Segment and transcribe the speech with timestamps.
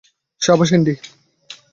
[0.41, 0.93] সাবাস, অ্যান্ডি।